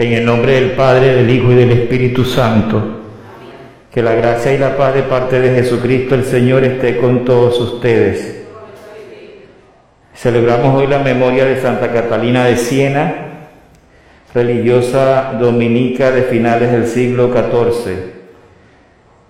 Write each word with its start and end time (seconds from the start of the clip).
En 0.00 0.14
el 0.14 0.24
nombre 0.24 0.54
del 0.54 0.70
Padre, 0.70 1.14
del 1.14 1.28
Hijo 1.28 1.52
y 1.52 1.56
del 1.56 1.72
Espíritu 1.72 2.24
Santo, 2.24 2.82
que 3.92 4.02
la 4.02 4.14
gracia 4.14 4.54
y 4.54 4.56
la 4.56 4.74
paz 4.74 4.94
de 4.94 5.02
parte 5.02 5.38
de 5.38 5.54
Jesucristo 5.54 6.14
el 6.14 6.24
Señor 6.24 6.64
esté 6.64 6.96
con 6.96 7.26
todos 7.26 7.60
ustedes. 7.60 8.46
Celebramos 10.14 10.74
hoy 10.74 10.86
la 10.86 11.00
memoria 11.00 11.44
de 11.44 11.60
Santa 11.60 11.92
Catalina 11.92 12.46
de 12.46 12.56
Siena, 12.56 13.14
religiosa 14.32 15.34
dominica 15.38 16.10
de 16.12 16.22
finales 16.22 16.72
del 16.72 16.86
siglo 16.86 17.30
XIV. 17.30 17.94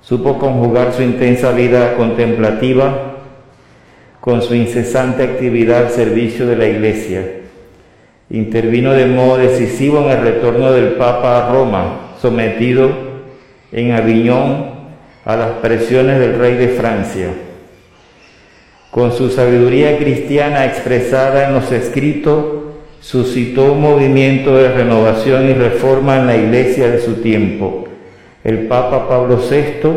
Supo 0.02 0.38
conjugar 0.38 0.92
su 0.92 1.02
intensa 1.02 1.50
vida 1.50 1.96
contemplativa 1.96 3.16
con 4.20 4.40
su 4.40 4.54
incesante 4.54 5.24
actividad 5.24 5.86
al 5.86 5.90
servicio 5.90 6.46
de 6.46 6.54
la 6.54 6.66
Iglesia. 6.66 7.40
Intervino 8.30 8.92
de 8.92 9.06
modo 9.06 9.38
decisivo 9.38 10.02
en 10.02 10.10
el 10.10 10.22
retorno 10.22 10.70
del 10.70 10.92
Papa 10.92 11.38
a 11.38 11.52
Roma, 11.52 12.12
sometido 12.22 12.92
en 13.72 13.90
Aviñón 13.90 14.66
a 15.24 15.34
las 15.34 15.50
presiones 15.54 16.20
del 16.20 16.38
rey 16.38 16.54
de 16.54 16.68
Francia. 16.68 17.26
Con 18.92 19.10
su 19.12 19.30
sabiduría 19.30 19.98
cristiana 19.98 20.64
expresada 20.64 21.48
en 21.48 21.54
los 21.54 21.72
escritos, 21.72 22.44
suscitó 23.00 23.72
un 23.72 23.80
movimiento 23.80 24.56
de 24.56 24.70
renovación 24.70 25.48
y 25.48 25.54
reforma 25.54 26.18
en 26.18 26.28
la 26.28 26.36
iglesia 26.36 26.88
de 26.88 27.00
su 27.00 27.14
tiempo. 27.14 27.88
El 28.44 28.68
Papa 28.68 29.08
Pablo 29.08 29.38
VI 29.38 29.88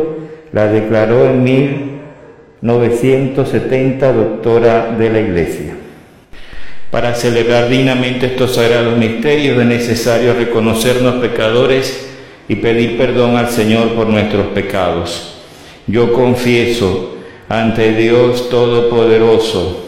la 0.52 0.66
declaró 0.66 1.26
en 1.26 1.44
1970 1.44 4.12
doctora 4.12 4.90
de 4.98 5.10
la 5.10 5.20
iglesia. 5.20 5.83
Para 6.94 7.12
celebrar 7.16 7.68
dignamente 7.68 8.26
estos 8.26 8.54
sagrados 8.54 8.96
misterios 8.96 9.58
es 9.58 9.66
necesario 9.66 10.32
reconocernos 10.32 11.16
pecadores 11.16 12.08
y 12.48 12.54
pedir 12.54 12.96
perdón 12.96 13.36
al 13.36 13.50
Señor 13.50 13.94
por 13.94 14.06
nuestros 14.06 14.46
pecados. 14.54 15.34
Yo 15.88 16.12
confieso 16.12 17.16
ante 17.48 17.94
Dios 17.94 18.48
Todopoderoso. 18.48 19.86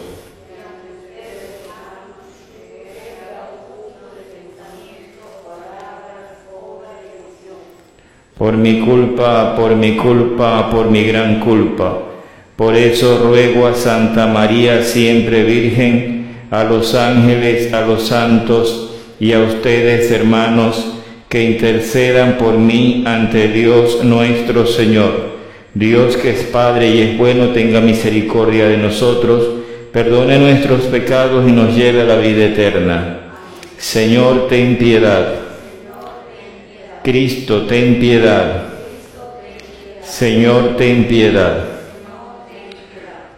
Por 8.37 8.57
mi 8.57 8.81
culpa, 8.81 9.55
por 9.55 9.77
mi 9.77 9.95
culpa, 9.95 10.69
por 10.69 10.91
mi 10.91 11.05
gran 11.05 11.39
culpa. 11.39 11.99
Por 12.57 12.75
eso 12.75 13.19
ruego 13.19 13.65
a 13.65 13.75
Santa 13.75 14.27
María, 14.27 14.83
siempre 14.83 15.45
Virgen, 15.45 16.16
a 16.51 16.63
los 16.63 16.95
ángeles, 16.95 17.73
a 17.73 17.81
los 17.81 18.07
santos 18.07 18.91
y 19.19 19.33
a 19.33 19.39
ustedes, 19.39 20.11
hermanos, 20.11 20.93
que 21.29 21.43
intercedan 21.43 22.37
por 22.37 22.57
mí 22.57 23.03
ante 23.05 23.49
Dios 23.49 24.03
nuestro 24.03 24.65
Señor. 24.65 25.37
Dios 25.73 26.17
que 26.17 26.31
es 26.31 26.43
Padre 26.43 26.89
y 26.89 27.01
es 27.01 27.17
bueno, 27.17 27.49
tenga 27.49 27.81
misericordia 27.81 28.67
de 28.67 28.77
nosotros, 28.77 29.45
perdone 29.91 30.39
nuestros 30.39 30.83
pecados 30.83 31.47
y 31.47 31.51
nos 31.51 31.75
lleve 31.75 32.01
a 32.01 32.05
la 32.05 32.15
vida 32.15 32.45
eterna. 32.45 33.19
Señor, 33.77 34.47
ten 34.47 34.77
piedad. 34.77 35.35
Cristo, 37.03 37.63
ten 37.63 37.99
piedad. 37.99 38.63
Señor, 40.03 40.77
ten 40.77 41.07
piedad. 41.07 41.76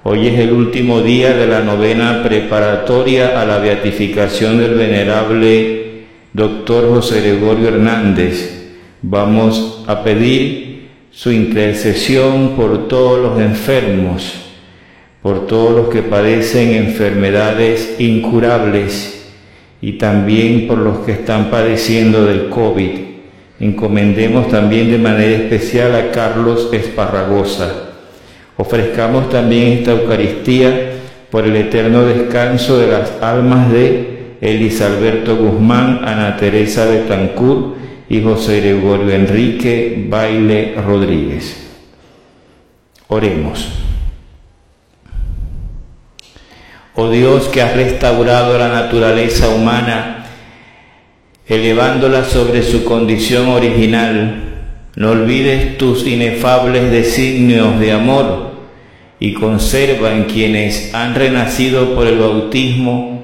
Hoy 0.01 0.27
es 0.27 0.39
el 0.39 0.53
último 0.53 1.01
día 1.01 1.33
de 1.33 1.45
la 1.45 1.59
novena 1.59 2.23
preparatoria 2.23 3.41
a 3.41 3.45
la 3.45 3.57
beatificación 3.57 4.57
del 4.57 4.75
venerable 4.75 6.05
doctor 6.31 6.87
José 6.87 7.19
Gregorio 7.19 7.67
Hernández. 7.67 8.77
Vamos 9.01 9.83
a 9.87 10.01
pedir 10.01 10.87
su 11.11 11.33
intercesión 11.33 12.55
por 12.55 12.87
todos 12.87 13.19
los 13.19 13.41
enfermos, 13.41 14.35
por 15.21 15.47
todos 15.47 15.75
los 15.75 15.89
que 15.89 16.01
padecen 16.01 16.75
enfermedades 16.75 17.97
incurables 17.99 19.33
y 19.81 19.97
también 19.97 20.65
por 20.65 20.77
los 20.77 20.99
que 20.99 21.11
están 21.11 21.51
padeciendo 21.51 22.25
del 22.25 22.47
COVID. 22.47 22.91
Encomendemos 23.59 24.47
también 24.47 24.91
de 24.91 24.97
manera 24.97 25.35
especial 25.35 25.93
a 25.93 26.11
Carlos 26.11 26.69
Esparragosa. 26.71 27.88
Ofrezcamos 28.61 29.29
también 29.29 29.67
esta 29.69 29.91
Eucaristía 29.91 30.91
por 31.31 31.45
el 31.45 31.55
eterno 31.55 32.03
descanso 32.03 32.77
de 32.77 32.87
las 32.87 33.09
almas 33.21 33.71
de 33.71 34.35
Elisalberto 34.41 35.37
Guzmán, 35.37 36.01
Ana 36.03 36.35
Teresa 36.35 36.85
de 36.85 37.03
Tancur, 37.03 37.75
y 38.09 38.21
José 38.21 38.59
Gregorio 38.59 39.11
Enrique 39.11 40.05
Baile 40.09 40.75
Rodríguez. 40.85 41.55
Oremos. 43.07 43.69
Oh 46.95 47.09
Dios 47.09 47.47
que 47.47 47.61
has 47.61 47.77
restaurado 47.77 48.57
la 48.57 48.67
naturaleza 48.67 49.47
humana, 49.47 50.25
elevándola 51.47 52.25
sobre 52.25 52.63
su 52.63 52.83
condición 52.83 53.47
original, 53.47 54.43
no 54.97 55.11
olvides 55.11 55.77
tus 55.77 56.05
inefables 56.05 56.91
designios 56.91 57.79
de 57.79 57.93
amor 57.93 58.48
y 59.19 59.33
conserva 59.33 60.15
en 60.15 60.23
quienes 60.23 60.93
han 60.93 61.15
renacido 61.15 61.93
por 61.93 62.07
el 62.07 62.17
bautismo 62.19 63.23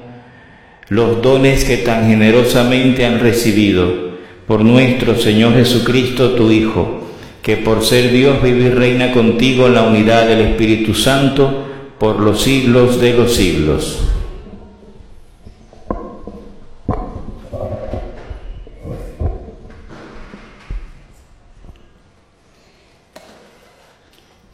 los 0.88 1.20
dones 1.22 1.64
que 1.64 1.78
tan 1.78 2.08
generosamente 2.08 3.04
han 3.04 3.18
recibido 3.18 4.06
por 4.46 4.64
nuestro 4.64 5.16
Señor 5.16 5.54
Jesucristo, 5.54 6.30
tu 6.32 6.52
Hijo, 6.52 7.00
que 7.42 7.56
por 7.56 7.84
ser 7.84 8.12
Dios 8.12 8.40
vive 8.42 8.66
y 8.66 8.70
reina 8.70 9.12
contigo 9.12 9.66
en 9.66 9.74
la 9.74 9.82
unidad 9.82 10.28
del 10.28 10.40
Espíritu 10.40 10.94
Santo 10.94 11.64
por 11.98 12.20
los 12.20 12.42
siglos 12.42 13.00
de 13.00 13.14
los 13.14 13.34
siglos. 13.34 14.15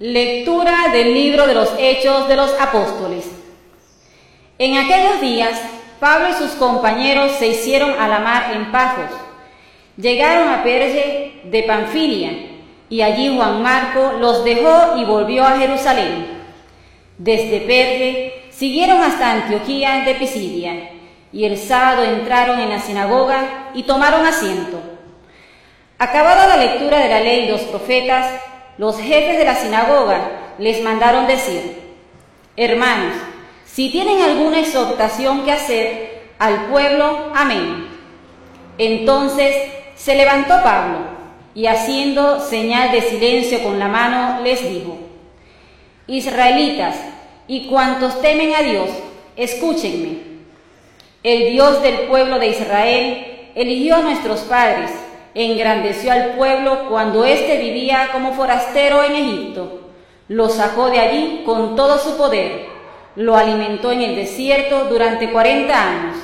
Lectura 0.02 0.88
del 0.92 1.14
libro 1.14 1.46
de 1.46 1.54
los 1.54 1.74
Hechos 1.78 2.26
de 2.26 2.34
los 2.34 2.60
Apóstoles. 2.60 3.24
En 4.58 4.76
aquellos 4.76 5.20
días, 5.20 5.62
Pablo 6.00 6.30
y 6.30 6.32
sus 6.32 6.50
compañeros 6.56 7.30
se 7.38 7.46
hicieron 7.46 7.92
a 7.92 8.08
la 8.08 8.18
mar 8.18 8.50
en 8.52 8.72
Pafos 8.72 9.16
Llegaron 9.96 10.48
a 10.48 10.64
Perge 10.64 11.42
de 11.44 11.62
Panfilia 11.62 12.32
y 12.88 13.00
allí 13.00 13.32
Juan 13.36 13.62
Marco 13.62 14.14
los 14.18 14.44
dejó 14.44 14.96
y 14.96 15.04
volvió 15.04 15.44
a 15.44 15.56
Jerusalén. 15.56 16.26
Desde 17.18 17.60
Perge 17.60 18.46
siguieron 18.50 19.00
hasta 19.00 19.30
Antioquía 19.30 20.02
de 20.04 20.16
Pisidia 20.16 20.90
y 21.32 21.44
el 21.44 21.56
sábado 21.56 22.02
entraron 22.02 22.58
en 22.58 22.70
la 22.70 22.80
sinagoga 22.80 23.70
y 23.72 23.84
tomaron 23.84 24.26
asiento. 24.26 24.82
Acabada 25.96 26.48
la 26.48 26.56
lectura 26.56 26.98
de 26.98 27.08
la 27.08 27.20
ley 27.20 27.44
y 27.44 27.50
los 27.52 27.60
profetas, 27.60 28.42
los 28.82 28.98
jefes 28.98 29.38
de 29.38 29.44
la 29.44 29.54
sinagoga 29.54 30.54
les 30.58 30.82
mandaron 30.82 31.28
decir, 31.28 31.78
hermanos, 32.56 33.14
si 33.64 33.90
tienen 33.90 34.22
alguna 34.22 34.58
exhortación 34.58 35.44
que 35.44 35.52
hacer 35.52 36.22
al 36.40 36.66
pueblo, 36.66 37.30
amén. 37.32 37.86
Entonces 38.78 39.54
se 39.94 40.16
levantó 40.16 40.60
Pablo 40.64 40.98
y 41.54 41.66
haciendo 41.66 42.40
señal 42.40 42.90
de 42.90 43.02
silencio 43.02 43.62
con 43.62 43.78
la 43.78 43.86
mano 43.86 44.42
les 44.42 44.68
dijo, 44.68 44.98
Israelitas 46.08 46.96
y 47.46 47.68
cuantos 47.68 48.20
temen 48.20 48.52
a 48.52 48.62
Dios, 48.62 48.90
escúchenme. 49.36 50.42
El 51.22 51.52
Dios 51.52 51.82
del 51.82 52.08
pueblo 52.08 52.40
de 52.40 52.48
Israel 52.48 53.26
eligió 53.54 53.94
a 53.94 54.02
nuestros 54.02 54.40
padres, 54.40 54.90
engrandeció 55.34 56.12
al 56.12 56.30
pueblo 56.32 56.88
cuando 56.88 57.24
éste 57.24 57.58
vivía 57.58 58.10
como 58.12 58.32
forastero 58.34 59.02
en 59.04 59.12
Egipto, 59.12 59.80
lo 60.28 60.48
sacó 60.48 60.90
de 60.90 61.00
allí 61.00 61.42
con 61.44 61.76
todo 61.76 61.98
su 61.98 62.16
poder, 62.16 62.66
lo 63.16 63.36
alimentó 63.36 63.92
en 63.92 64.02
el 64.02 64.16
desierto 64.16 64.84
durante 64.84 65.30
cuarenta 65.30 65.88
años, 65.88 66.16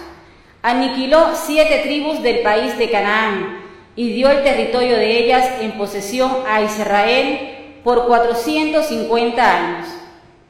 aniquiló 0.62 1.28
siete 1.34 1.78
tribus 1.78 2.22
del 2.22 2.40
país 2.40 2.76
de 2.78 2.90
Canaán, 2.90 3.58
y 3.98 4.12
dio 4.12 4.30
el 4.30 4.44
territorio 4.44 4.96
de 4.96 5.18
ellas 5.24 5.60
en 5.60 5.72
posesión 5.72 6.30
a 6.48 6.62
Israel 6.62 7.80
por 7.82 8.06
450 8.06 9.56
años. 9.56 9.88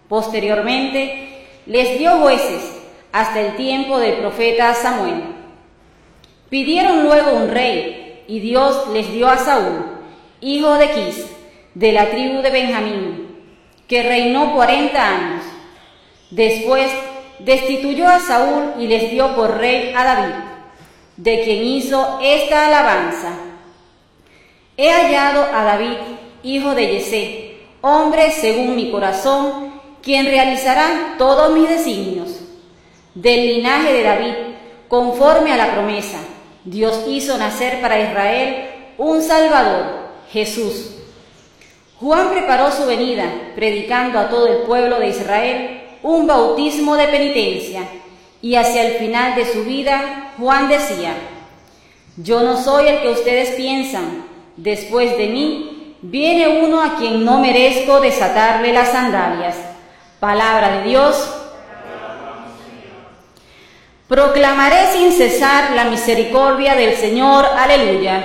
Posteriormente, 0.06 1.46
les 1.64 1.98
dio 1.98 2.18
jueces 2.18 2.78
hasta 3.10 3.40
el 3.40 3.56
tiempo 3.56 3.98
del 3.98 4.18
profeta 4.18 4.74
Samuel. 4.74 5.22
Pidieron 6.50 7.04
luego 7.04 7.32
un 7.32 7.50
rey, 7.50 8.07
y 8.28 8.40
Dios 8.40 8.88
les 8.92 9.10
dio 9.10 9.26
a 9.26 9.38
Saúl, 9.38 9.86
hijo 10.40 10.74
de 10.74 10.90
Quis, 10.90 11.26
de 11.74 11.92
la 11.92 12.10
tribu 12.10 12.42
de 12.42 12.50
Benjamín, 12.50 13.28
que 13.88 14.02
reinó 14.02 14.54
cuarenta 14.54 15.08
años. 15.08 15.44
Después 16.30 16.92
destituyó 17.38 18.06
a 18.06 18.20
Saúl 18.20 18.74
y 18.78 18.86
les 18.86 19.10
dio 19.10 19.34
por 19.34 19.56
rey 19.56 19.94
a 19.96 20.04
David, 20.04 20.34
de 21.16 21.42
quien 21.42 21.64
hizo 21.64 22.18
esta 22.22 22.66
alabanza. 22.66 23.32
He 24.76 24.90
hallado 24.90 25.44
a 25.52 25.64
David, 25.64 25.96
hijo 26.42 26.74
de 26.74 26.86
Yesé, 26.86 27.56
hombre 27.80 28.30
según 28.30 28.76
mi 28.76 28.90
corazón, 28.90 29.72
quien 30.02 30.26
realizará 30.26 31.14
todos 31.16 31.52
mis 31.52 31.68
designios. 31.68 32.40
Del 33.14 33.54
linaje 33.54 33.92
de 33.92 34.02
David, 34.02 34.34
conforme 34.86 35.50
a 35.50 35.56
la 35.56 35.72
promesa, 35.72 36.18
Dios 36.70 37.04
hizo 37.08 37.38
nacer 37.38 37.80
para 37.80 37.98
Israel 37.98 38.66
un 38.98 39.22
Salvador, 39.22 39.86
Jesús. 40.30 40.96
Juan 41.98 42.30
preparó 42.30 42.70
su 42.70 42.84
venida, 42.84 43.24
predicando 43.54 44.18
a 44.18 44.28
todo 44.28 44.46
el 44.46 44.58
pueblo 44.58 44.98
de 44.98 45.08
Israel 45.08 45.80
un 46.02 46.26
bautismo 46.26 46.94
de 46.96 47.08
penitencia, 47.08 47.82
y 48.42 48.54
hacia 48.54 48.86
el 48.86 48.98
final 48.98 49.34
de 49.34 49.50
su 49.50 49.64
vida 49.64 50.34
Juan 50.38 50.68
decía, 50.68 51.14
yo 52.18 52.42
no 52.42 52.62
soy 52.62 52.86
el 52.86 53.00
que 53.00 53.08
ustedes 53.08 53.50
piensan, 53.52 54.26
después 54.56 55.16
de 55.16 55.26
mí 55.26 55.96
viene 56.02 56.62
uno 56.64 56.82
a 56.82 56.96
quien 56.96 57.24
no 57.24 57.40
merezco 57.40 57.98
desatarle 57.98 58.74
las 58.74 58.90
sandalias. 58.90 59.56
Palabra 60.20 60.78
de 60.78 60.88
Dios. 60.88 61.34
Proclamaré 64.08 64.90
sin 64.94 65.12
cesar 65.12 65.72
la 65.72 65.84
misericordia 65.84 66.74
del 66.74 66.96
Señor. 66.96 67.44
Aleluya. 67.44 68.24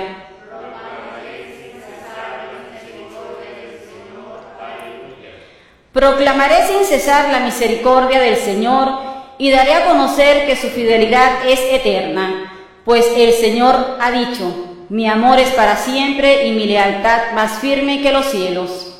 Proclamaré 5.92 6.66
sin 6.66 6.86
cesar 6.86 7.28
la 7.30 7.40
misericordia 7.40 8.18
del 8.18 8.36
Señor 8.36 8.88
y 9.36 9.50
daré 9.50 9.74
a 9.74 9.84
conocer 9.84 10.46
que 10.46 10.56
su 10.56 10.68
fidelidad 10.68 11.46
es 11.46 11.60
eterna, 11.60 12.50
pues 12.86 13.06
el 13.16 13.34
Señor 13.34 13.98
ha 14.00 14.10
dicho, 14.10 14.86
mi 14.88 15.06
amor 15.06 15.38
es 15.38 15.50
para 15.50 15.76
siempre 15.76 16.46
y 16.46 16.52
mi 16.52 16.64
lealtad 16.64 17.32
más 17.34 17.58
firme 17.58 18.00
que 18.00 18.10
los 18.10 18.24
cielos. 18.26 18.93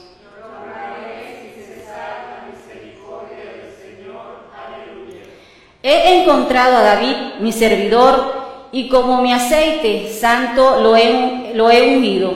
He 5.86 6.22
encontrado 6.22 6.78
a 6.78 6.80
David, 6.80 7.16
mi 7.40 7.52
servidor, 7.52 8.68
y 8.72 8.88
como 8.88 9.20
mi 9.20 9.34
aceite 9.34 10.10
santo 10.10 10.80
lo 10.80 10.96
he, 10.96 11.52
lo 11.54 11.70
he 11.70 11.94
ungido. 11.94 12.32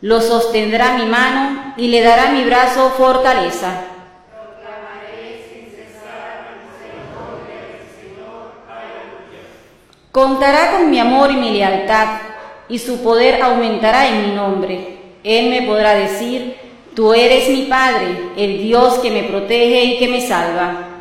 Lo 0.00 0.20
sostendrá 0.20 0.94
mi 0.94 1.06
mano 1.06 1.74
y 1.76 1.86
le 1.86 2.02
dará 2.02 2.32
mi 2.32 2.42
brazo 2.42 2.90
fortaleza. 2.96 3.84
Contará 10.10 10.72
con 10.72 10.90
mi 10.90 10.98
amor 10.98 11.30
y 11.30 11.36
mi 11.36 11.52
lealtad, 11.52 12.18
y 12.68 12.80
su 12.80 13.00
poder 13.00 13.42
aumentará 13.42 14.08
en 14.08 14.26
mi 14.26 14.34
nombre. 14.34 14.98
Él 15.22 15.50
me 15.50 15.62
podrá 15.62 15.94
decir, 15.94 16.56
tú 16.96 17.14
eres 17.14 17.48
mi 17.48 17.62
Padre, 17.66 18.30
el 18.36 18.58
Dios 18.58 18.94
que 18.94 19.12
me 19.12 19.22
protege 19.22 19.84
y 19.84 19.98
que 19.98 20.08
me 20.08 20.20
salva. 20.20 20.91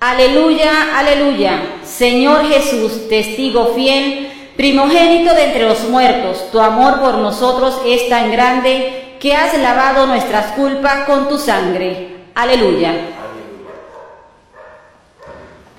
Aleluya, 0.00 0.96
aleluya. 0.96 1.80
Señor 1.84 2.46
Jesús, 2.48 3.08
testigo 3.08 3.74
fiel, 3.74 4.30
primogénito 4.56 5.34
de 5.34 5.46
entre 5.46 5.64
los 5.64 5.88
muertos, 5.88 6.52
tu 6.52 6.60
amor 6.60 7.00
por 7.00 7.14
nosotros 7.14 7.80
es 7.84 8.08
tan 8.08 8.30
grande 8.30 9.16
que 9.18 9.34
has 9.34 9.58
lavado 9.58 10.06
nuestras 10.06 10.52
culpas 10.52 11.04
con 11.04 11.28
tu 11.28 11.36
sangre. 11.36 12.10
Aleluya. 12.36 12.92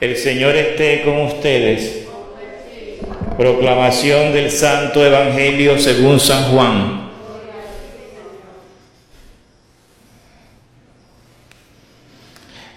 El 0.01 0.18
Señor 0.18 0.56
esté 0.57 1.04
con 1.04 1.22
ustedes. 1.22 2.06
Proclamación 3.38 4.33
del 4.33 4.51
Santo 4.51 5.06
Evangelio 5.06 5.80
según 5.80 6.19
San 6.19 6.51
Juan. 6.51 7.09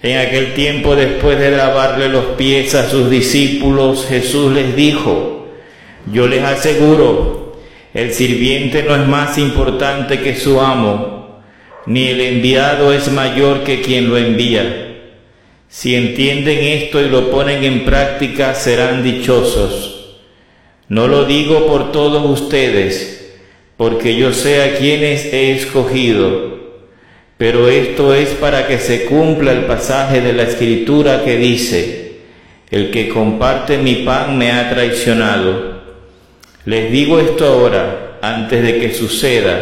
En 0.02 0.18
aquel 0.18 0.54
tiempo, 0.54 0.96
después 0.96 1.38
de 1.38 1.52
lavarle 1.52 2.08
los 2.08 2.24
pies 2.36 2.74
a 2.74 2.90
sus 2.90 3.08
discípulos, 3.08 4.06
Jesús 4.08 4.52
les 4.52 4.74
dijo, 4.74 5.46
yo 6.12 6.26
les 6.26 6.42
aseguro, 6.42 7.56
el 7.94 8.12
sirviente 8.12 8.82
no 8.82 8.96
es 8.96 9.06
más 9.06 9.38
importante 9.38 10.18
que 10.18 10.34
su 10.34 10.60
amo, 10.60 11.40
ni 11.86 12.08
el 12.08 12.20
enviado 12.20 12.92
es 12.92 13.12
mayor 13.12 13.62
que 13.62 13.80
quien 13.80 14.08
lo 14.08 14.18
envía. 14.18 14.88
Si 15.68 15.94
entienden 15.94 16.58
esto 16.58 17.00
y 17.00 17.08
lo 17.08 17.30
ponen 17.30 17.62
en 17.62 17.84
práctica, 17.84 18.56
serán 18.56 19.04
dichosos. 19.04 20.18
No 20.88 21.06
lo 21.06 21.26
digo 21.26 21.68
por 21.68 21.92
todos 21.92 22.40
ustedes, 22.40 23.36
porque 23.76 24.16
yo 24.16 24.32
sé 24.32 24.62
a 24.62 24.76
quienes 24.78 25.26
he 25.26 25.52
escogido 25.52 26.51
pero 27.42 27.68
esto 27.68 28.14
es 28.14 28.28
para 28.34 28.68
que 28.68 28.78
se 28.78 29.06
cumpla 29.06 29.50
el 29.50 29.64
pasaje 29.64 30.20
de 30.20 30.32
la 30.32 30.44
escritura 30.44 31.24
que 31.24 31.36
dice, 31.38 32.18
el 32.70 32.92
que 32.92 33.08
comparte 33.08 33.78
mi 33.78 33.96
pan 33.96 34.38
me 34.38 34.52
ha 34.52 34.70
traicionado. 34.70 35.72
Les 36.66 36.92
digo 36.92 37.18
esto 37.18 37.44
ahora, 37.44 38.18
antes 38.22 38.62
de 38.62 38.78
que 38.78 38.94
suceda, 38.94 39.58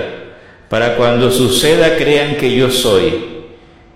para 0.68 0.96
cuando 0.96 1.30
suceda 1.30 1.96
crean 1.96 2.36
que 2.36 2.54
yo 2.54 2.70
soy. 2.70 3.14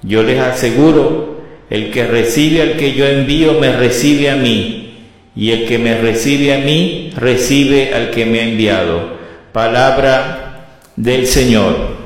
Yo 0.00 0.22
les 0.22 0.40
aseguro, 0.40 1.42
el 1.68 1.90
que 1.90 2.06
recibe 2.06 2.62
al 2.62 2.76
que 2.78 2.94
yo 2.94 3.06
envío 3.06 3.60
me 3.60 3.70
recibe 3.70 4.30
a 4.30 4.36
mí, 4.36 4.94
y 5.36 5.50
el 5.50 5.66
que 5.66 5.76
me 5.76 6.00
recibe 6.00 6.54
a 6.54 6.58
mí 6.60 7.12
recibe 7.18 7.92
al 7.92 8.10
que 8.12 8.24
me 8.24 8.40
ha 8.40 8.44
enviado. 8.44 9.10
Palabra 9.52 10.68
del 10.96 11.26
Señor. 11.26 12.03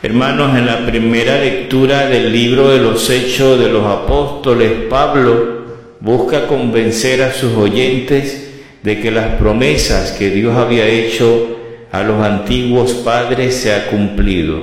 Hermanos, 0.00 0.56
en 0.56 0.64
la 0.64 0.86
primera 0.86 1.40
lectura 1.40 2.06
del 2.06 2.32
libro 2.32 2.68
de 2.68 2.78
los 2.78 3.10
Hechos 3.10 3.58
de 3.58 3.68
los 3.68 3.84
Apóstoles, 3.84 4.70
Pablo 4.88 5.64
busca 5.98 6.46
convencer 6.46 7.20
a 7.20 7.32
sus 7.32 7.54
oyentes 7.54 8.48
de 8.84 9.00
que 9.00 9.10
las 9.10 9.34
promesas 9.40 10.12
que 10.12 10.30
Dios 10.30 10.56
había 10.56 10.86
hecho 10.86 11.48
a 11.90 12.04
los 12.04 12.22
antiguos 12.22 12.92
padres 12.92 13.56
se 13.56 13.74
ha 13.74 13.88
cumplido. 13.88 14.60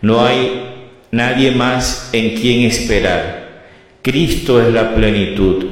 No 0.00 0.24
hay 0.24 0.62
nadie 1.10 1.50
más 1.50 2.08
en 2.14 2.30
quien 2.30 2.62
esperar. 2.62 3.66
Cristo 4.00 4.66
es 4.66 4.72
la 4.72 4.94
plenitud. 4.94 5.66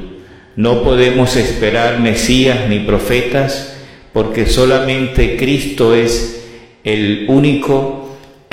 No 0.55 0.83
podemos 0.83 1.35
esperar 1.37 1.99
Mesías 1.99 2.69
ni 2.69 2.77
profetas 2.81 3.77
porque 4.13 4.45
solamente 4.45 5.37
Cristo 5.37 5.95
es 5.95 6.45
el 6.83 7.25
único 7.29 8.04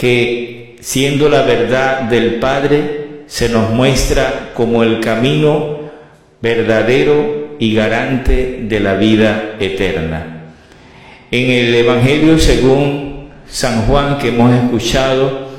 que 0.03 0.75
siendo 0.81 1.29
la 1.29 1.43
verdad 1.43 2.01
del 2.01 2.41
Padre, 2.41 3.23
se 3.29 3.49
nos 3.49 3.71
muestra 3.71 4.51
como 4.53 4.83
el 4.83 4.99
camino 4.99 5.79
verdadero 6.41 7.55
y 7.61 7.73
garante 7.73 8.65
de 8.65 8.81
la 8.81 8.95
vida 8.95 9.55
eterna. 9.61 10.55
En 11.31 11.51
el 11.53 11.73
Evangelio 11.73 12.37
según 12.37 13.29
San 13.49 13.83
Juan 13.83 14.19
que 14.19 14.31
hemos 14.31 14.53
escuchado, 14.53 15.51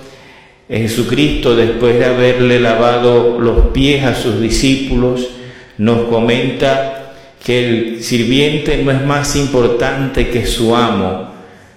Jesucristo, 0.68 1.56
después 1.56 1.98
de 1.98 2.04
haberle 2.04 2.60
lavado 2.60 3.40
los 3.40 3.68
pies 3.68 4.04
a 4.04 4.14
sus 4.14 4.42
discípulos, 4.42 5.30
nos 5.78 6.10
comenta 6.10 7.14
que 7.42 7.66
el 7.66 8.04
sirviente 8.04 8.84
no 8.84 8.92
es 8.92 9.06
más 9.06 9.38
importante 9.38 10.28
que 10.28 10.46
su 10.46 10.76
amo, 10.76 11.33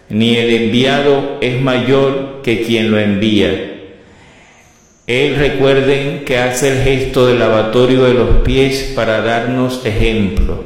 ni 0.09 0.37
el 0.37 0.55
enviado 0.55 1.39
es 1.41 1.61
mayor 1.61 2.41
que 2.43 2.63
quien 2.63 2.91
lo 2.91 2.99
envía. 2.99 3.73
Él 5.07 5.37
recuerden 5.37 6.25
que 6.25 6.39
hace 6.39 6.73
el 6.73 6.83
gesto 6.83 7.27
del 7.27 7.39
lavatorio 7.39 8.05
de 8.05 8.15
los 8.15 8.29
pies 8.45 8.93
para 8.95 9.21
darnos 9.21 9.85
ejemplo, 9.87 10.65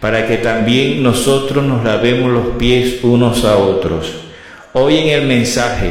para 0.00 0.26
que 0.26 0.36
también 0.36 1.02
nosotros 1.02 1.64
nos 1.64 1.84
lavemos 1.84 2.30
los 2.30 2.46
pies 2.58 2.98
unos 3.02 3.44
a 3.44 3.56
otros. 3.56 4.12
Hoy 4.72 4.98
en 4.98 5.08
el 5.08 5.26
mensaje 5.26 5.90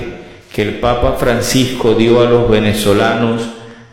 que 0.53 0.61
el 0.61 0.75
Papa 0.75 1.17
Francisco 1.19 1.95
dio 1.95 2.21
a 2.21 2.29
los 2.29 2.49
venezolanos 2.49 3.41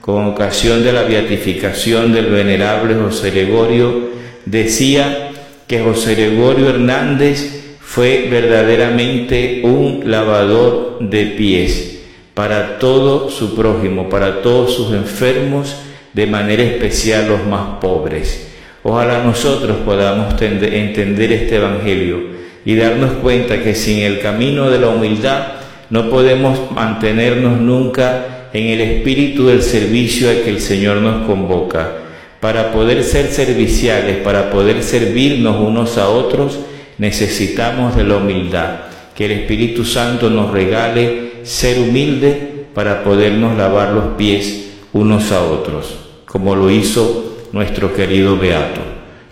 con 0.01 0.27
ocasión 0.27 0.85
de 0.85 0.93
la 0.93 1.03
beatificación 1.03 2.12
del 2.12 2.27
venerable 2.27 2.95
José 2.95 3.31
Gregorio, 3.31 4.11
decía 4.45 5.31
que 5.67 5.81
José 5.81 6.15
Gregorio 6.15 6.71
Hernández 6.71 7.72
fue 7.85 8.29
verdaderamente 8.31 9.61
un 9.65 10.03
lavador 10.07 10.99
de 11.01 11.27
pies, 11.27 12.01
para 12.33 12.79
todo 12.79 13.29
su 13.29 13.55
prójimo, 13.55 14.09
para 14.09 14.41
todos 14.41 14.75
sus 14.75 14.95
enfermos, 14.95 15.77
de 16.15 16.27
manera 16.27 16.62
especial 16.62 17.29
los 17.29 17.45
más 17.45 17.79
pobres. 17.81 18.49
Ojalá 18.83 19.23
nosotros 19.23 19.79
podamos 19.85 20.41
entender 20.41 21.33
este 21.33 21.57
Evangelio 21.57 22.21
y 22.65 22.77
darnos 22.77 23.12
cuenta 23.23 23.62
que 23.62 23.75
sin 23.75 24.01
el 24.01 24.21
camino 24.21 24.71
de 24.71 24.79
la 24.79 24.89
humildad 24.89 25.43
no 25.91 26.09
podemos 26.09 26.71
mantenernos 26.71 27.61
nunca 27.61 28.49
en 28.53 28.69
el 28.69 28.81
espíritu 28.81 29.49
del 29.49 29.62
servicio 29.62 30.31
a 30.31 30.45
que 30.45 30.51
el 30.51 30.61
Señor 30.61 30.97
nos 30.99 31.27
convoca. 31.27 31.93
Para 32.41 32.73
poder 32.73 33.05
ser 33.05 33.27
serviciales, 33.29 34.17
para 34.19 34.51
poder 34.51 34.83
servirnos 34.83 35.61
unos 35.61 35.97
a 35.99 36.09
otros, 36.09 36.59
necesitamos 36.99 37.97
de 37.97 38.05
la 38.05 38.17
humildad. 38.17 38.71
Que 39.15 39.27
el 39.27 39.33
Espíritu 39.33 39.85
Santo 39.85 40.31
nos 40.31 40.51
regale 40.51 41.33
ser 41.43 41.79
humilde 41.79 42.67
para 42.75 43.05
podernos 43.05 43.57
lavar 43.57 43.93
los 43.93 44.15
pies 44.17 44.71
unos 44.93 45.33
a 45.33 45.43
otros, 45.43 45.99
como 46.27 46.55
lo 46.55 46.71
hizo 46.71 47.49
nuestro 47.53 47.95
querido 47.95 48.39
Beato. 48.39 48.81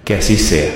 Que 0.05 0.15
así 0.15 0.37
sea. 0.37 0.71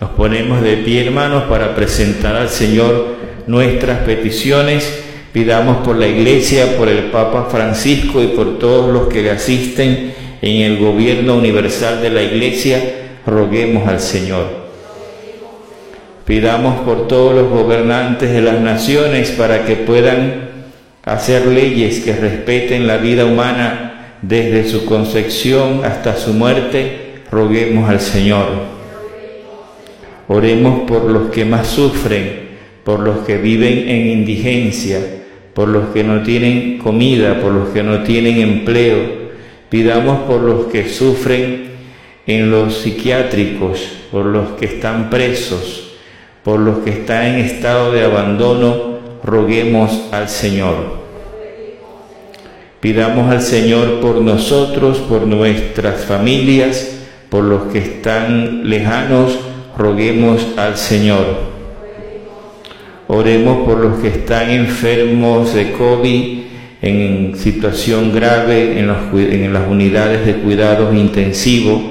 Nos 0.00 0.10
ponemos 0.10 0.62
de 0.62 0.78
pie, 0.78 1.06
hermanos, 1.06 1.44
para 1.44 1.74
presentar 1.74 2.34
al 2.36 2.48
Señor 2.48 3.16
nuestras 3.46 4.00
peticiones. 4.00 5.04
Pidamos 5.32 5.78
por 5.78 5.96
la 5.96 6.06
Iglesia, 6.06 6.76
por 6.76 6.88
el 6.88 7.04
Papa 7.10 7.48
Francisco 7.50 8.22
y 8.22 8.28
por 8.28 8.58
todos 8.58 8.92
los 8.92 9.08
que 9.08 9.22
le 9.22 9.30
asisten 9.30 10.14
en 10.42 10.62
el 10.62 10.78
gobierno 10.78 11.36
universal 11.36 12.02
de 12.02 12.10
la 12.10 12.22
Iglesia. 12.22 12.82
Roguemos 13.26 13.86
al 13.86 14.00
Señor. 14.00 14.59
Pidamos 16.30 16.82
por 16.82 17.08
todos 17.08 17.34
los 17.34 17.50
gobernantes 17.50 18.30
de 18.30 18.40
las 18.40 18.60
naciones 18.60 19.32
para 19.32 19.64
que 19.64 19.74
puedan 19.74 20.48
hacer 21.04 21.48
leyes 21.48 21.98
que 22.04 22.14
respeten 22.14 22.86
la 22.86 22.98
vida 22.98 23.24
humana 23.24 24.14
desde 24.22 24.70
su 24.70 24.84
concepción 24.84 25.84
hasta 25.84 26.14
su 26.14 26.32
muerte. 26.32 27.22
Roguemos 27.32 27.90
al 27.90 27.98
Señor. 27.98 28.46
Oremos 30.28 30.82
por 30.88 31.10
los 31.10 31.32
que 31.32 31.44
más 31.44 31.66
sufren 31.66 32.48
por 32.84 33.00
los 33.00 33.26
que 33.26 33.36
viven 33.36 33.88
en 33.88 34.06
indigencia, 34.06 35.00
por 35.52 35.66
los 35.66 35.88
que 35.88 36.04
no 36.04 36.22
tienen 36.22 36.78
comida, 36.78 37.40
por 37.40 37.50
los 37.50 37.70
que 37.70 37.82
no 37.82 38.04
tienen 38.04 38.40
empleo. 38.40 39.00
Pidamos 39.68 40.20
por 40.28 40.42
los 40.42 40.66
que 40.66 40.88
sufren 40.88 41.70
en 42.24 42.52
los 42.52 42.78
psiquiátricos, 42.78 43.80
por 44.12 44.26
los 44.26 44.50
que 44.50 44.66
están 44.66 45.10
presos, 45.10 45.89
por 46.44 46.60
los 46.60 46.78
que 46.78 46.90
están 46.90 47.26
en 47.26 47.36
estado 47.36 47.92
de 47.92 48.04
abandono, 48.04 48.98
roguemos 49.22 50.08
al 50.12 50.28
Señor. 50.28 51.00
Pidamos 52.80 53.30
al 53.30 53.42
Señor 53.42 54.00
por 54.00 54.22
nosotros, 54.22 54.98
por 54.98 55.26
nuestras 55.26 56.04
familias, 56.04 56.98
por 57.28 57.44
los 57.44 57.64
que 57.72 57.78
están 57.78 58.68
lejanos, 58.68 59.38
roguemos 59.76 60.46
al 60.56 60.76
Señor. 60.76 61.50
Oremos 63.06 63.66
por 63.66 63.78
los 63.78 63.98
que 63.98 64.08
están 64.08 64.50
enfermos 64.50 65.52
de 65.52 65.72
COVID, 65.72 66.40
en 66.82 67.36
situación 67.36 68.14
grave 68.14 68.78
en, 68.78 69.52
las 69.52 69.68
unidades 69.68 70.24
de 70.24 70.34
cuidados 70.36 70.94
intensivos. 70.94 71.82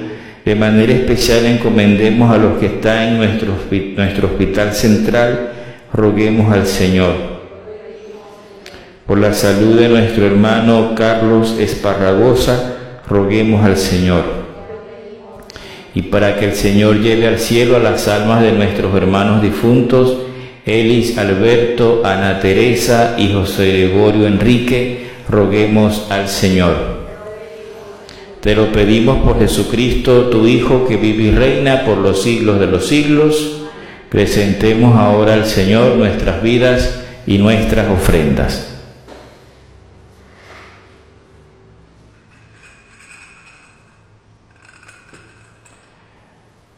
De 0.50 0.56
manera 0.56 0.92
especial 0.92 1.46
encomendemos 1.46 2.28
a 2.28 2.36
los 2.36 2.58
que 2.58 2.66
están 2.66 3.04
en 3.04 3.18
nuestro, 3.18 3.54
nuestro 3.96 4.26
hospital 4.26 4.74
central. 4.74 5.52
Roguemos 5.92 6.52
al 6.52 6.66
Señor. 6.66 7.14
Por 9.06 9.18
la 9.18 9.32
salud 9.32 9.78
de 9.78 9.88
nuestro 9.88 10.26
hermano 10.26 10.96
Carlos 10.96 11.54
Esparragosa, 11.56 12.74
roguemos 13.08 13.64
al 13.64 13.76
Señor. 13.76 14.24
Y 15.94 16.02
para 16.02 16.36
que 16.36 16.46
el 16.46 16.56
Señor 16.56 16.98
lleve 16.98 17.28
al 17.28 17.38
cielo 17.38 17.76
a 17.76 17.78
las 17.78 18.08
almas 18.08 18.42
de 18.42 18.50
nuestros 18.50 18.92
hermanos 18.96 19.42
difuntos, 19.42 20.18
Elis 20.66 21.16
Alberto, 21.16 22.02
Ana 22.04 22.40
Teresa 22.40 23.14
y 23.16 23.32
José 23.32 23.68
Gregorio 23.68 24.26
Enrique, 24.26 25.10
roguemos 25.28 26.08
al 26.10 26.26
Señor. 26.26 26.99
Te 28.40 28.54
lo 28.54 28.72
pedimos 28.72 29.18
por 29.18 29.38
Jesucristo, 29.38 30.30
tu 30.30 30.46
Hijo, 30.46 30.86
que 30.88 30.96
vive 30.96 31.24
y 31.24 31.30
reina 31.30 31.84
por 31.84 31.98
los 31.98 32.22
siglos 32.22 32.58
de 32.58 32.66
los 32.66 32.86
siglos. 32.86 33.64
Presentemos 34.08 34.96
ahora 34.96 35.34
al 35.34 35.44
Señor 35.44 35.96
nuestras 35.96 36.42
vidas 36.42 37.04
y 37.26 37.36
nuestras 37.36 37.90
ofrendas. 37.90 38.66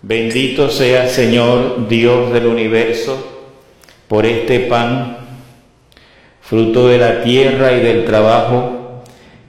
Bendito 0.03 0.69
sea 0.69 1.09
Señor, 1.09 1.87
Dios 1.89 2.33
del 2.33 2.47
universo 2.47 3.29
por 4.09 4.27
este 4.27 4.61
pan, 4.61 5.17
fruto 6.41 6.89
de 6.89 6.99
la 6.99 7.23
tierra 7.23 7.73
y 7.73 7.81
del 7.81 8.05
trabajo 8.05 8.82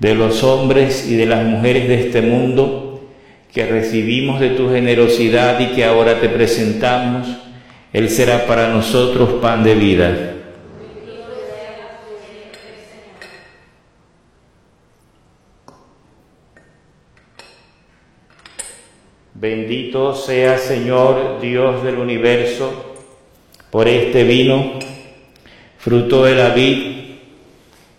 de 0.03 0.15
los 0.15 0.43
hombres 0.43 1.07
y 1.09 1.15
de 1.15 1.25
las 1.25 1.45
mujeres 1.45 1.87
de 1.87 2.07
este 2.07 2.21
mundo, 2.21 3.09
que 3.53 3.65
recibimos 3.65 4.41
de 4.41 4.49
tu 4.49 4.69
generosidad 4.69 5.57
y 5.61 5.67
que 5.67 5.85
ahora 5.85 6.19
te 6.19 6.27
presentamos, 6.27 7.25
Él 7.93 8.09
será 8.09 8.45
para 8.45 8.67
nosotros 8.67 9.35
pan 9.41 9.63
de 9.63 9.75
vida. 9.75 10.33
Bendito 19.35 20.15
sea 20.15 20.57
Señor 20.57 21.39
Dios 21.39 21.81
del 21.81 21.97
universo, 21.97 22.97
por 23.71 23.87
este 23.87 24.25
vino, 24.25 24.73
fruto 25.77 26.25
de 26.25 26.35
la 26.35 26.49
vid 26.49 27.02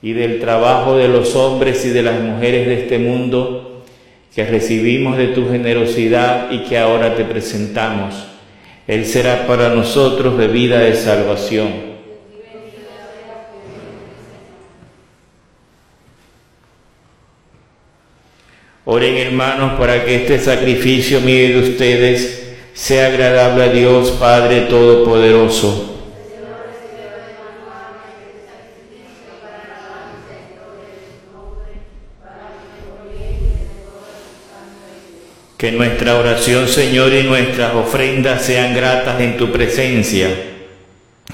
y 0.04 0.12
del 0.12 0.38
trabajo 0.38 0.98
de 0.98 1.08
los 1.08 1.34
hombres 1.34 1.82
y 1.86 1.88
de 1.88 2.02
las 2.02 2.20
mujeres 2.20 2.66
de 2.66 2.74
este 2.82 2.98
mundo, 2.98 3.82
que 4.34 4.44
recibimos 4.44 5.16
de 5.16 5.28
tu 5.28 5.48
generosidad 5.48 6.50
y 6.50 6.58
que 6.64 6.76
ahora 6.76 7.16
te 7.16 7.24
presentamos. 7.24 8.14
Él 8.86 9.06
será 9.06 9.46
para 9.46 9.70
nosotros 9.70 10.36
bebida 10.36 10.80
de 10.80 10.94
salvación. 10.94 11.94
Oren 18.84 19.16
hermanos 19.16 19.80
para 19.80 20.04
que 20.04 20.16
este 20.16 20.38
sacrificio 20.38 21.22
mío 21.22 21.48
de 21.48 21.70
ustedes 21.70 22.56
sea 22.74 23.06
agradable 23.06 23.64
a 23.64 23.68
Dios 23.68 24.10
Padre 24.20 24.66
Todopoderoso. 24.68 25.93
Que 35.64 35.72
nuestra 35.72 36.18
oración, 36.18 36.68
Señor, 36.68 37.14
y 37.14 37.22
nuestras 37.22 37.74
ofrendas 37.74 38.42
sean 38.42 38.74
gratas 38.74 39.18
en 39.22 39.38
tu 39.38 39.50
presencia, 39.50 40.28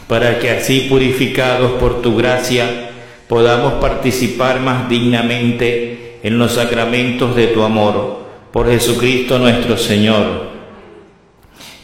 para 0.07 0.39
que 0.39 0.51
así 0.51 0.87
purificados 0.89 1.73
por 1.81 2.01
tu 2.01 2.17
gracia 2.17 2.91
podamos 3.27 3.73
participar 3.81 4.61
más 4.61 4.89
dignamente 4.89 6.21
en 6.23 6.39
los 6.39 6.53
sacramentos 6.53 7.35
de 7.35 7.49
tu 7.49 7.65
amor. 7.65 8.21
Por 8.53 8.71
Jesucristo 8.71 9.41
nuestro 9.41 9.77
Señor. 9.77 10.51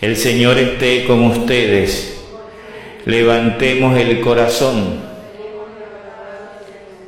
El 0.01 0.17
Señor 0.17 0.57
esté 0.57 1.05
con 1.05 1.25
ustedes. 1.25 2.17
Levantemos 3.07 3.99
el 3.99 4.21
corazón. 4.21 5.01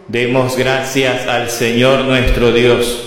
Demos 0.08 0.56
gracias 0.56 1.28
al 1.28 1.48
Señor 1.48 2.06
nuestro 2.06 2.50
Dios. 2.50 3.04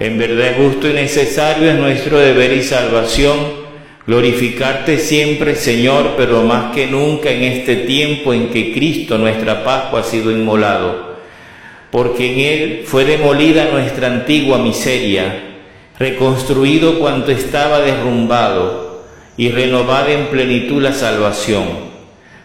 En 0.00 0.16
verdad 0.16 0.54
justo 0.56 0.88
y 0.88 0.94
necesario 0.94 1.70
es 1.70 1.78
nuestro 1.78 2.18
deber 2.18 2.54
y 2.54 2.62
salvación 2.62 3.36
glorificarte 4.06 4.96
siempre, 4.96 5.54
Señor, 5.54 6.14
pero 6.16 6.42
más 6.42 6.74
que 6.74 6.86
nunca 6.86 7.30
en 7.30 7.42
este 7.42 7.76
tiempo 7.76 8.32
en 8.32 8.48
que 8.48 8.72
Cristo, 8.72 9.18
nuestra 9.18 9.62
Pascua, 9.62 10.00
ha 10.00 10.02
sido 10.02 10.30
inmolado, 10.30 11.16
porque 11.90 12.32
en 12.32 12.40
Él 12.40 12.82
fue 12.86 13.04
demolida 13.04 13.68
nuestra 13.70 14.06
antigua 14.06 14.56
miseria 14.56 15.34
reconstruido 15.98 16.98
cuanto 16.98 17.30
estaba 17.30 17.82
derrumbado 17.82 19.02
y 19.36 19.50
renovada 19.50 20.12
en 20.12 20.28
plenitud 20.28 20.80
la 20.80 20.94
salvación. 20.94 21.66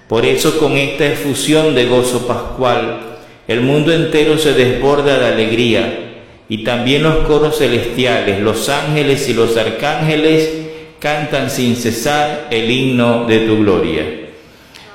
Por 0.09 0.25
eso 0.25 0.59
con 0.59 0.73
esta 0.73 1.05
efusión 1.05 1.73
de 1.73 1.85
gozo 1.85 2.27
pascual, 2.27 2.99
el 3.47 3.61
mundo 3.61 3.93
entero 3.93 4.37
se 4.37 4.51
desborda 4.51 5.17
de 5.17 5.27
alegría 5.27 6.01
y 6.47 6.63
también 6.63 7.03
los 7.03 7.17
coros 7.27 7.57
celestiales, 7.57 8.39
los 8.39 8.69
ángeles 8.69 9.27
y 9.29 9.33
los 9.33 9.57
arcángeles 9.57 10.49
cantan 10.99 11.49
sin 11.49 11.75
cesar 11.75 12.47
el 12.51 12.69
himno 12.69 13.25
de 13.25 13.39
tu 13.39 13.57
gloria. 13.57 14.03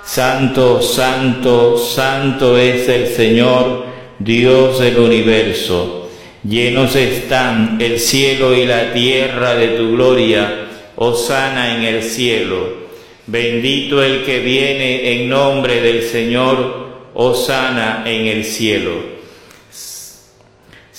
Santo, 0.05 0.81
santo, 0.81 1.79
santo 1.79 2.57
es 2.57 2.89
el 2.89 3.09
Señor, 3.09 3.85
Dios 4.19 4.81
del 4.81 4.99
universo. 4.99 6.09
Llenos 6.43 6.97
están 6.97 7.79
el 7.81 8.01
cielo 8.01 8.55
y 8.55 8.65
la 8.65 8.93
tierra 8.93 9.55
de 9.55 9.69
tu 9.69 9.93
gloria. 9.93 10.67
Hosana 10.97 11.77
en 11.77 11.85
el 11.85 12.03
cielo. 12.03 12.81
Bendito 13.27 14.03
el 14.03 14.25
que 14.25 14.41
viene 14.41 15.13
en 15.13 15.29
nombre 15.29 15.81
del 15.81 16.03
Señor. 16.03 16.89
Hosana 17.15 18.03
en 18.07 18.27
el 18.27 18.45
cielo. 18.45 19.20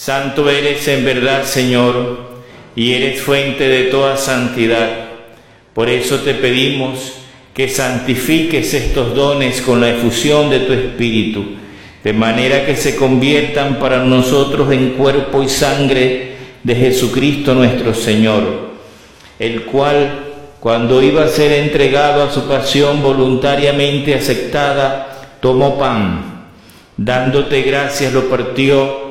Santo 0.02 0.50
eres 0.50 0.88
en 0.88 1.06
verdad, 1.06 1.44
Señor, 1.44 2.18
y 2.76 2.94
eres 2.94 3.22
fuente 3.22 3.70
de 3.70 3.84
toda 3.84 4.18
santidad. 4.18 4.90
Por 5.76 5.90
eso 5.90 6.22
te 6.22 6.34
pedimos 6.34 7.18
que 7.54 7.70
santifiques 7.70 8.74
estos 8.74 9.14
dones 9.14 9.62
con 9.62 9.80
la 9.80 9.92
efusión 9.92 10.50
de 10.50 10.62
tu 10.62 10.74
Espíritu, 10.74 11.46
de 12.04 12.14
manera 12.14 12.66
que 12.66 12.76
se 12.76 12.96
conviertan 12.96 13.78
para 13.78 14.04
nosotros 14.04 14.72
en 14.72 14.94
cuerpo 14.94 15.44
y 15.44 15.50
sangre 15.50 16.32
de 16.64 16.76
Jesucristo 16.76 17.54
nuestro 17.54 17.94
Señor, 17.94 18.72
el 19.38 19.66
cual, 19.66 20.32
cuando 20.60 21.04
iba 21.04 21.26
a 21.26 21.28
ser 21.28 21.52
entregado 21.52 22.24
a 22.24 22.32
su 22.32 22.48
pasión 22.48 23.04
voluntariamente 23.04 24.16
aceptada, 24.16 25.38
tomó 25.40 25.78
pan, 25.78 26.48
dándote 26.98 27.62
gracias 27.62 28.12
lo 28.12 28.28
partió 28.30 29.11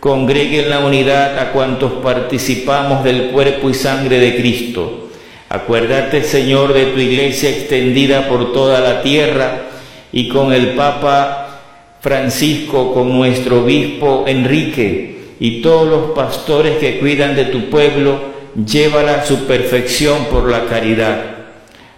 congregue 0.00 0.62
en 0.62 0.70
la 0.70 0.80
unidad 0.80 1.38
a 1.38 1.52
cuantos 1.52 1.92
participamos 2.02 3.04
del 3.04 3.26
cuerpo 3.26 3.68
y 3.68 3.74
sangre 3.74 4.18
de 4.18 4.36
Cristo. 4.36 5.10
Acuérdate, 5.50 6.24
Señor, 6.24 6.72
de 6.72 6.86
tu 6.86 6.98
iglesia 6.98 7.50
extendida 7.50 8.26
por 8.26 8.52
toda 8.52 8.80
la 8.80 9.02
tierra 9.02 9.62
y 10.10 10.28
con 10.28 10.52
el 10.54 10.70
Papa 10.70 11.60
Francisco, 12.00 12.94
con 12.94 13.12
nuestro 13.16 13.62
obispo 13.62 14.24
Enrique 14.26 15.34
y 15.38 15.60
todos 15.60 15.88
los 15.88 16.10
pastores 16.12 16.78
que 16.78 16.98
cuidan 16.98 17.36
de 17.36 17.46
tu 17.46 17.68
pueblo, 17.68 18.18
llévala 18.64 19.16
a 19.16 19.26
su 19.26 19.46
perfección 19.46 20.26
por 20.26 20.48
la 20.50 20.64
caridad. 20.64 21.20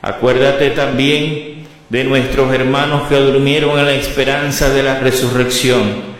Acuérdate 0.00 0.70
también 0.70 1.66
de 1.88 2.04
nuestros 2.04 2.52
hermanos 2.52 3.02
que 3.08 3.16
durmieron 3.16 3.78
en 3.78 3.86
la 3.86 3.94
esperanza 3.94 4.70
de 4.70 4.82
la 4.82 4.98
resurrección 4.98 6.11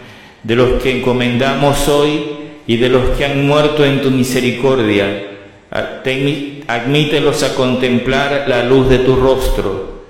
de 0.42 0.56
los 0.56 0.82
que 0.82 0.98
encomendamos 0.98 1.88
hoy 1.88 2.24
y 2.66 2.76
de 2.76 2.88
los 2.88 3.10
que 3.16 3.24
han 3.24 3.46
muerto 3.46 3.84
en 3.84 4.02
tu 4.02 4.10
misericordia. 4.10 5.28
Admítelos 5.70 7.42
a 7.42 7.54
contemplar 7.54 8.44
la 8.46 8.64
luz 8.64 8.88
de 8.88 8.98
tu 8.98 9.16
rostro. 9.16 10.02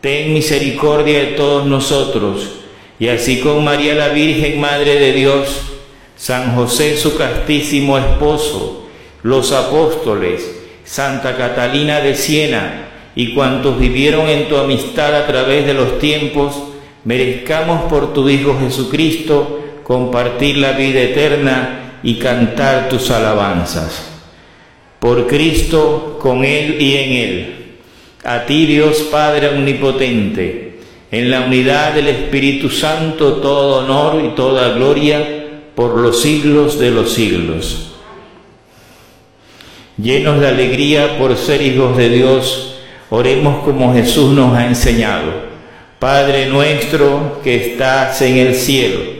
Ten 0.00 0.32
misericordia 0.32 1.18
de 1.20 1.26
todos 1.32 1.66
nosotros, 1.66 2.60
y 2.98 3.08
así 3.08 3.40
con 3.40 3.62
María 3.62 3.94
la 3.94 4.08
Virgen, 4.08 4.58
Madre 4.58 4.98
de 4.98 5.12
Dios, 5.12 5.60
San 6.16 6.54
José 6.54 6.96
su 6.96 7.16
castísimo 7.16 7.98
esposo, 7.98 8.88
los 9.22 9.52
apóstoles, 9.52 10.58
Santa 10.84 11.36
Catalina 11.36 12.00
de 12.00 12.14
Siena, 12.14 12.88
y 13.14 13.34
cuantos 13.34 13.78
vivieron 13.78 14.28
en 14.28 14.48
tu 14.48 14.56
amistad 14.56 15.14
a 15.14 15.26
través 15.26 15.66
de 15.66 15.74
los 15.74 15.98
tiempos, 15.98 16.54
merezcamos 17.04 17.82
por 17.90 18.14
tu 18.14 18.26
Hijo 18.28 18.56
Jesucristo, 18.58 19.59
compartir 19.82 20.58
la 20.58 20.72
vida 20.72 21.00
eterna 21.00 21.98
y 22.02 22.14
cantar 22.14 22.88
tus 22.88 23.10
alabanzas. 23.10 24.06
Por 24.98 25.26
Cristo, 25.26 26.18
con 26.20 26.44
Él 26.44 26.80
y 26.80 26.96
en 26.96 27.12
Él. 27.12 27.56
A 28.24 28.44
ti 28.44 28.66
Dios 28.66 29.08
Padre 29.10 29.48
Omnipotente, 29.48 30.78
en 31.10 31.30
la 31.30 31.40
unidad 31.40 31.94
del 31.94 32.08
Espíritu 32.08 32.68
Santo, 32.68 33.34
todo 33.34 33.84
honor 33.84 34.22
y 34.24 34.34
toda 34.34 34.74
gloria 34.74 35.26
por 35.74 35.98
los 35.98 36.20
siglos 36.20 36.78
de 36.78 36.90
los 36.90 37.12
siglos. 37.12 37.92
Llenos 39.96 40.40
de 40.40 40.48
alegría 40.48 41.18
por 41.18 41.36
ser 41.36 41.62
hijos 41.62 41.96
de 41.96 42.10
Dios, 42.10 42.76
oremos 43.08 43.64
como 43.64 43.94
Jesús 43.94 44.32
nos 44.32 44.56
ha 44.56 44.66
enseñado. 44.66 45.50
Padre 45.98 46.46
nuestro 46.46 47.40
que 47.42 47.72
estás 47.72 48.22
en 48.22 48.38
el 48.38 48.54
cielo 48.54 49.19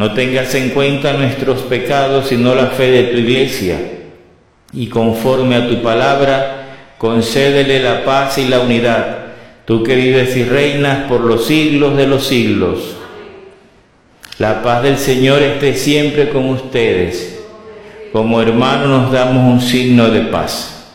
No 0.00 0.14
tengas 0.14 0.54
en 0.54 0.70
cuenta 0.70 1.12
nuestros 1.12 1.60
pecados, 1.60 2.28
sino 2.28 2.54
la 2.54 2.68
fe 2.68 2.90
de 2.90 3.02
tu 3.02 3.18
iglesia. 3.18 3.78
Y 4.72 4.86
conforme 4.86 5.56
a 5.56 5.68
tu 5.68 5.82
palabra, 5.82 6.94
concédele 6.96 7.82
la 7.82 8.02
paz 8.02 8.38
y 8.38 8.46
la 8.46 8.60
unidad, 8.60 9.18
tú 9.66 9.82
que 9.82 9.94
vives 9.94 10.34
y 10.38 10.44
reinas 10.44 11.06
por 11.06 11.20
los 11.20 11.44
siglos 11.44 11.98
de 11.98 12.06
los 12.06 12.26
siglos. 12.26 12.96
La 14.38 14.62
paz 14.62 14.84
del 14.84 14.96
Señor 14.96 15.42
esté 15.42 15.74
siempre 15.74 16.30
con 16.30 16.48
ustedes. 16.48 17.38
Como 18.10 18.40
hermanos 18.40 18.88
nos 18.88 19.12
damos 19.12 19.52
un 19.52 19.60
signo 19.60 20.08
de 20.08 20.22
paz. 20.22 20.94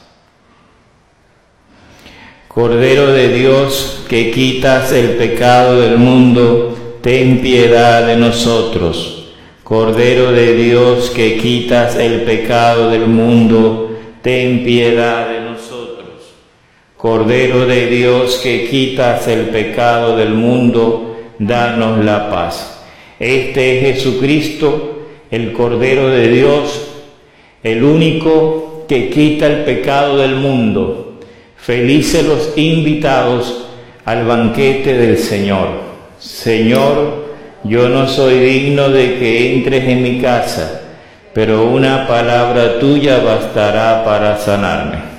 Cordero 2.47 3.13
de 3.13 3.29
Dios, 3.29 4.03
que 4.09 4.31
quitas 4.31 4.91
el 4.93 5.09
pecado 5.09 5.79
del 5.79 5.99
mundo, 5.99 6.74
ten 7.05 7.39
piedad 7.39 8.07
de 8.07 8.15
nosotros. 8.17 9.27
Cordero 9.63 10.31
de 10.31 10.55
Dios, 10.55 11.11
que 11.11 11.37
quitas 11.37 11.97
el 11.97 12.21
pecado 12.21 12.89
del 12.89 13.05
mundo, 13.05 13.95
ten 14.23 14.63
piedad 14.63 15.29
de 15.29 15.41
nosotros. 15.41 16.33
Cordero 16.97 17.67
de 17.67 17.85
Dios, 17.85 18.37
que 18.41 18.67
quitas 18.67 19.27
el 19.27 19.49
pecado 19.49 20.17
del 20.17 20.33
mundo, 20.33 21.15
danos 21.37 22.03
la 22.03 22.27
paz. 22.31 22.83
Este 23.19 23.77
es 23.77 23.97
Jesucristo, 23.97 25.03
el 25.29 25.53
Cordero 25.53 26.09
de 26.09 26.27
Dios, 26.27 26.87
el 27.61 27.83
único 27.83 28.85
que 28.87 29.11
quita 29.11 29.45
el 29.45 29.63
pecado 29.63 30.17
del 30.17 30.37
mundo 30.37 31.19
Felices 31.55 32.25
los 32.25 32.57
invitados 32.57 33.67
al 34.05 34.25
banquete 34.25 34.95
del 34.95 35.19
Señor. 35.19 35.84
Señor, 36.19 37.25
yo 37.63 37.89
no 37.89 38.07
soy 38.07 38.39
digno 38.39 38.89
de 38.89 39.17
que 39.17 39.55
entres 39.55 39.83
en 39.85 40.03
mi 40.03 40.21
casa, 40.21 40.81
pero 41.33 41.67
una 41.67 42.07
palabra 42.07 42.79
tuya 42.79 43.19
bastará 43.19 44.03
para 44.05 44.37
sanarme. 44.37 45.15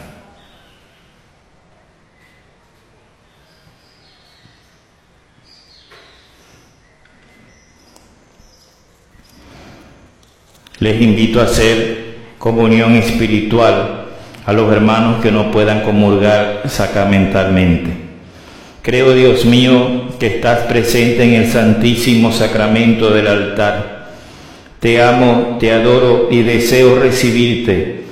Les 10.78 11.00
invito 11.00 11.40
a 11.40 11.44
hacer 11.44 12.16
comunión 12.38 12.94
espiritual 12.94 14.06
a 14.44 14.52
los 14.52 14.72
hermanos 14.72 15.20
que 15.20 15.32
no 15.32 15.50
puedan 15.50 15.82
comulgar 15.82 16.62
sacramentalmente. 16.66 18.05
Creo, 18.86 19.14
Dios 19.14 19.44
mío, 19.44 20.12
que 20.20 20.28
estás 20.28 20.60
presente 20.60 21.24
en 21.24 21.34
el 21.34 21.50
santísimo 21.50 22.30
sacramento 22.30 23.10
del 23.10 23.26
altar. 23.26 24.12
Te 24.78 25.02
amo, 25.02 25.56
te 25.58 25.72
adoro 25.72 26.28
y 26.30 26.44
deseo 26.44 26.94
recibirte, 26.94 28.04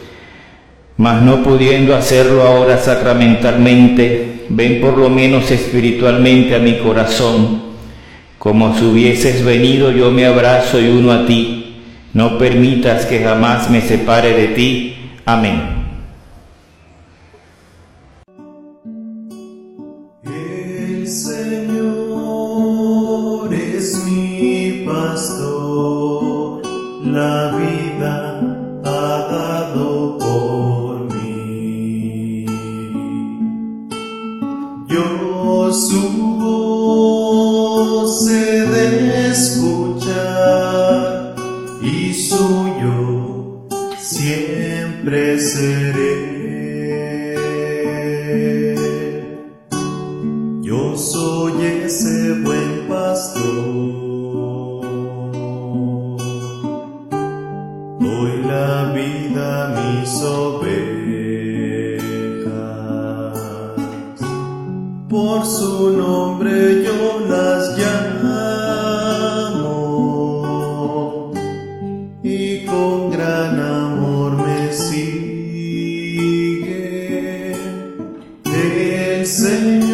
mas 0.97 1.23
no 1.23 1.45
pudiendo 1.45 1.95
hacerlo 1.95 2.43
ahora 2.43 2.79
sacramentalmente, 2.79 4.47
ven 4.49 4.81
por 4.81 4.99
lo 4.99 5.09
menos 5.11 5.49
espiritualmente 5.53 6.57
a 6.57 6.59
mi 6.59 6.79
corazón. 6.79 7.63
Como 8.41 8.77
si 8.77 8.85
hubieses 8.85 9.45
venido, 9.45 9.93
yo 9.93 10.11
me 10.11 10.27
abrazo 10.27 10.81
y 10.81 10.89
uno 10.89 11.13
a 11.13 11.25
ti. 11.25 11.77
No 12.15 12.37
permitas 12.37 13.07
que 13.07 13.21
jamás 13.21 13.71
me 13.71 13.81
separe 13.81 14.33
de 14.33 14.49
ti. 14.49 14.97
Amén. 15.25 15.84
la 27.15 27.57
vida 27.57 28.15
ha 28.85 29.09
dado 29.37 30.19
por 30.19 31.15
mí. 31.15 32.45
Yo 34.89 35.73
su 35.73 36.03
voz 36.43 38.29
he 38.29 38.67
de 38.67 39.29
escuchar 39.31 40.27
y 41.81 42.13
suyo 42.15 43.69
siempre 43.97 45.39
seré. 45.39 46.14
Oremos. 79.55 79.94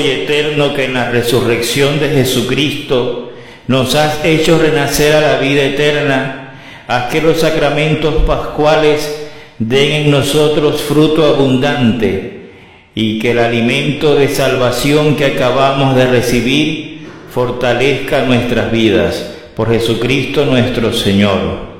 Y 0.00 0.08
Eterno, 0.08 0.74
que 0.74 0.84
en 0.86 0.94
la 0.94 1.10
resurrección 1.10 2.00
de 2.00 2.08
Jesucristo 2.10 3.32
nos 3.68 3.94
has 3.94 4.24
hecho 4.24 4.58
renacer 4.58 5.14
a 5.14 5.20
la 5.20 5.38
vida 5.38 5.62
eterna, 5.64 6.54
haz 6.88 7.10
que 7.10 7.20
los 7.20 7.40
sacramentos 7.40 8.24
pascuales 8.24 9.28
den 9.58 9.92
en 9.92 10.10
nosotros 10.10 10.82
fruto 10.82 11.26
abundante 11.26 12.50
y 12.94 13.18
que 13.18 13.30
el 13.30 13.38
alimento 13.38 14.14
de 14.14 14.28
salvación 14.28 15.16
que 15.16 15.26
acabamos 15.26 15.94
de 15.96 16.06
recibir 16.06 17.08
fortalezca 17.30 18.24
nuestras 18.24 18.70
vidas. 18.70 19.28
Por 19.56 19.70
Jesucristo 19.70 20.46
nuestro 20.46 20.92
Señor. 20.92 21.72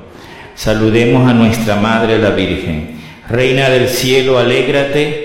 Saludemos 0.55 1.27
a 1.27 1.33
nuestra 1.33 1.75
Madre 1.75 2.19
la 2.19 2.29
Virgen. 2.29 2.99
Reina 3.27 3.69
del 3.69 3.89
cielo, 3.89 4.37
alégrate, 4.37 5.22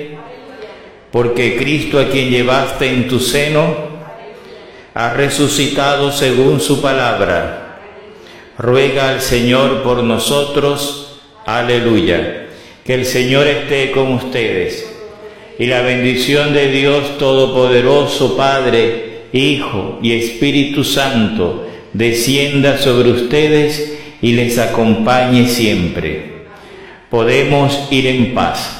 porque 1.11 1.57
Cristo 1.57 1.99
a 1.99 2.09
quien 2.09 2.31
llevaste 2.31 2.89
en 2.89 3.09
tu 3.09 3.19
seno, 3.19 3.89
ha 4.95 5.13
resucitado 5.15 6.13
según 6.13 6.61
su 6.61 6.81
palabra. 6.81 7.81
Ruega 8.59 9.11
al 9.11 9.21
Señor 9.21 9.83
por 9.83 10.03
nosotros. 10.03 11.21
Aleluya. 11.47 12.49
Que 12.85 12.95
el 12.95 13.05
Señor 13.05 13.47
esté 13.47 13.91
con 13.93 14.13
ustedes. 14.13 14.91
Y 15.59 15.67
la 15.67 15.83
bendición 15.83 16.53
de 16.53 16.71
Dios 16.71 17.19
Todopoderoso, 17.19 18.37
Padre, 18.37 19.25
Hijo 19.33 19.99
y 20.03 20.13
Espíritu 20.13 20.85
Santo, 20.85 21.67
descienda 21.93 22.79
sobre 22.79 23.11
ustedes 23.11 23.99
y 24.21 24.33
les 24.33 24.59
acompañe 24.59 25.49
siempre 25.49 26.39
podemos 27.11 27.89
ir 27.91 28.07
en 28.07 28.35
paz. 28.35 28.78